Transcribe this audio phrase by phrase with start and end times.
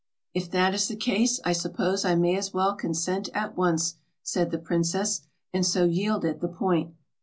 [0.33, 4.49] "If that is the case, I suppose I may as well consent at once," said
[4.49, 5.21] the princess,
[5.53, 6.95] and so yielded the point.